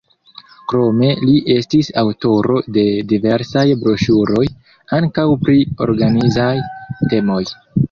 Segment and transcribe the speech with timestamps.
[0.71, 4.43] Krome li estis aŭtoro de diversaj broŝuroj,
[5.01, 6.51] ankaŭ pri organizaj
[7.15, 7.41] temoj.